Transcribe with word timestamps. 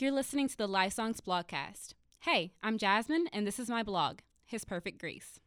You're 0.00 0.12
listening 0.12 0.48
to 0.48 0.56
the 0.56 0.66
Life 0.66 0.94
Songs 0.94 1.20
blogcast. 1.20 1.92
Hey, 2.20 2.52
I'm 2.62 2.78
Jasmine, 2.78 3.26
and 3.34 3.46
this 3.46 3.58
is 3.58 3.68
my 3.68 3.82
blog, 3.82 4.20
His 4.46 4.64
Perfect 4.64 4.98
Grace. 4.98 5.40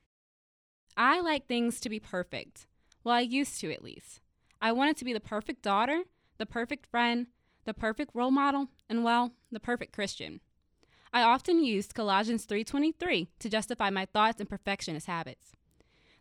I 0.95 1.21
like 1.21 1.47
things 1.47 1.79
to 1.79 1.89
be 1.89 1.99
perfect. 1.99 2.67
Well, 3.03 3.15
I 3.15 3.21
used 3.21 3.59
to 3.61 3.73
at 3.73 3.83
least. 3.83 4.21
I 4.61 4.71
wanted 4.71 4.95
to 4.97 5.05
be 5.05 5.11
the 5.11 5.19
perfect 5.19 5.63
daughter, 5.63 6.03
the 6.37 6.45
perfect 6.45 6.85
friend, 6.85 7.25
the 7.65 7.73
perfect 7.73 8.11
role 8.13 8.29
model, 8.29 8.67
and 8.87 9.03
well, 9.03 9.31
the 9.51 9.59
perfect 9.59 9.91
Christian. 9.91 10.39
I 11.11 11.23
often 11.23 11.63
used 11.63 11.95
Colossians 11.95 12.45
3:23 12.45 13.29
to 13.39 13.49
justify 13.49 13.89
my 13.89 14.05
thoughts 14.05 14.39
and 14.39 14.47
perfectionist 14.47 15.07
habits. 15.07 15.53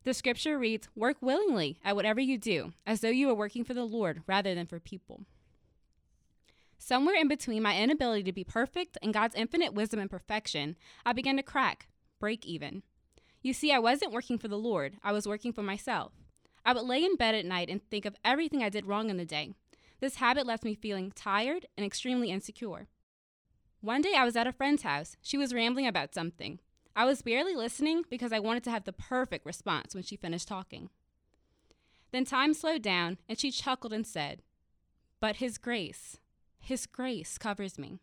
The 0.04 0.14
scripture 0.14 0.58
reads, 0.58 0.88
"Work 0.96 1.18
willingly 1.20 1.80
at 1.84 1.96
whatever 1.96 2.20
you 2.20 2.38
do, 2.38 2.72
as 2.86 3.02
though 3.02 3.10
you 3.10 3.26
were 3.26 3.34
working 3.34 3.62
for 3.62 3.74
the 3.74 3.84
Lord 3.84 4.22
rather 4.26 4.54
than 4.54 4.66
for 4.66 4.80
people." 4.80 5.26
Somewhere 6.92 7.16
in 7.16 7.26
between 7.26 7.62
my 7.62 7.78
inability 7.78 8.22
to 8.24 8.34
be 8.34 8.44
perfect 8.44 8.98
and 9.00 9.14
God's 9.14 9.34
infinite 9.34 9.72
wisdom 9.72 9.98
and 9.98 10.10
perfection, 10.10 10.76
I 11.06 11.14
began 11.14 11.38
to 11.38 11.42
crack, 11.42 11.88
break 12.20 12.44
even. 12.44 12.82
You 13.40 13.54
see, 13.54 13.72
I 13.72 13.78
wasn't 13.78 14.12
working 14.12 14.36
for 14.36 14.48
the 14.48 14.58
Lord, 14.58 14.98
I 15.02 15.10
was 15.10 15.26
working 15.26 15.54
for 15.54 15.62
myself. 15.62 16.12
I 16.66 16.74
would 16.74 16.84
lay 16.84 17.02
in 17.02 17.16
bed 17.16 17.34
at 17.34 17.46
night 17.46 17.70
and 17.70 17.80
think 17.82 18.04
of 18.04 18.16
everything 18.26 18.62
I 18.62 18.68
did 18.68 18.84
wrong 18.84 19.08
in 19.08 19.16
the 19.16 19.24
day. 19.24 19.54
This 20.00 20.16
habit 20.16 20.46
left 20.46 20.64
me 20.64 20.74
feeling 20.74 21.12
tired 21.12 21.64
and 21.78 21.86
extremely 21.86 22.30
insecure. 22.30 22.88
One 23.80 24.02
day 24.02 24.12
I 24.14 24.26
was 24.26 24.36
at 24.36 24.46
a 24.46 24.52
friend's 24.52 24.82
house. 24.82 25.16
She 25.22 25.38
was 25.38 25.54
rambling 25.54 25.86
about 25.86 26.12
something. 26.12 26.58
I 26.94 27.06
was 27.06 27.22
barely 27.22 27.54
listening 27.54 28.02
because 28.10 28.34
I 28.34 28.38
wanted 28.38 28.64
to 28.64 28.70
have 28.70 28.84
the 28.84 28.92
perfect 28.92 29.46
response 29.46 29.94
when 29.94 30.04
she 30.04 30.16
finished 30.16 30.46
talking. 30.46 30.90
Then 32.10 32.26
time 32.26 32.52
slowed 32.52 32.82
down 32.82 33.16
and 33.30 33.38
she 33.38 33.50
chuckled 33.50 33.94
and 33.94 34.06
said, 34.06 34.42
But 35.20 35.36
His 35.36 35.56
grace. 35.56 36.18
His 36.62 36.86
grace 36.86 37.38
covers 37.38 37.76
me. 37.76 37.98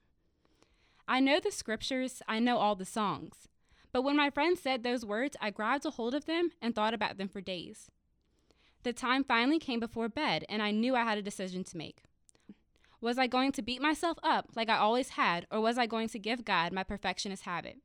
I 1.07 1.21
know 1.21 1.39
the 1.39 1.49
scriptures, 1.51 2.21
I 2.27 2.39
know 2.39 2.57
all 2.57 2.75
the 2.75 2.85
songs. 2.85 3.47
But 3.93 4.03
when 4.03 4.17
my 4.17 4.29
friend 4.29 4.57
said 4.57 4.83
those 4.83 5.05
words, 5.05 5.37
I 5.41 5.49
grabbed 5.49 5.85
a 5.85 5.91
hold 5.91 6.13
of 6.13 6.25
them 6.25 6.51
and 6.61 6.75
thought 6.75 6.93
about 6.93 7.17
them 7.17 7.29
for 7.29 7.39
days. 7.39 7.89
The 8.83 8.93
time 8.93 9.23
finally 9.23 9.59
came 9.59 9.79
before 9.79 10.09
bed, 10.09 10.45
and 10.49 10.61
I 10.61 10.71
knew 10.71 10.95
I 10.95 11.03
had 11.03 11.17
a 11.17 11.23
decision 11.23 11.63
to 11.63 11.77
make. 11.77 12.03
Was 13.01 13.17
I 13.17 13.27
going 13.27 13.53
to 13.53 13.61
beat 13.61 13.81
myself 13.81 14.17
up 14.21 14.49
like 14.55 14.69
I 14.69 14.77
always 14.77 15.09
had, 15.11 15.47
or 15.49 15.61
was 15.61 15.77
I 15.77 15.85
going 15.85 16.09
to 16.09 16.19
give 16.19 16.43
God 16.43 16.73
my 16.73 16.83
perfectionist 16.83 17.43
habit? 17.43 17.77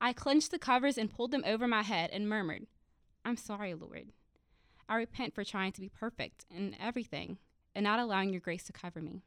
I 0.00 0.12
clenched 0.12 0.50
the 0.50 0.58
covers 0.58 0.98
and 0.98 1.12
pulled 1.12 1.30
them 1.30 1.44
over 1.46 1.66
my 1.66 1.82
head 1.82 2.10
and 2.12 2.28
murmured, 2.28 2.66
I'm 3.24 3.38
sorry, 3.38 3.74
Lord. 3.74 4.12
I 4.86 4.96
repent 4.96 5.34
for 5.34 5.44
trying 5.44 5.72
to 5.72 5.80
be 5.80 5.88
perfect 5.88 6.44
in 6.54 6.76
everything 6.78 7.38
and 7.74 7.84
not 7.84 7.98
allowing 7.98 8.30
your 8.30 8.40
grace 8.40 8.64
to 8.64 8.72
cover 8.72 9.00
me. 9.00 9.22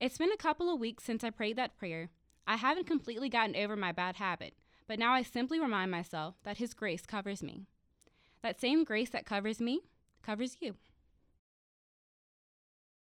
It's 0.00 0.16
been 0.16 0.32
a 0.32 0.36
couple 0.38 0.72
of 0.72 0.80
weeks 0.80 1.04
since 1.04 1.22
I 1.22 1.28
prayed 1.28 1.56
that 1.56 1.76
prayer. 1.76 2.08
I 2.46 2.56
haven't 2.56 2.86
completely 2.86 3.28
gotten 3.28 3.54
over 3.54 3.76
my 3.76 3.92
bad 3.92 4.16
habit, 4.16 4.54
but 4.88 4.98
now 4.98 5.12
I 5.12 5.20
simply 5.20 5.60
remind 5.60 5.90
myself 5.90 6.36
that 6.42 6.56
His 6.56 6.72
grace 6.72 7.04
covers 7.04 7.42
me. 7.42 7.66
That 8.42 8.58
same 8.58 8.84
grace 8.84 9.10
that 9.10 9.26
covers 9.26 9.60
me 9.60 9.82
covers 10.22 10.56
you. 10.60 10.76